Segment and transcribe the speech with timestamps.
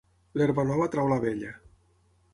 [0.41, 1.53] L'herba nova treu la vella.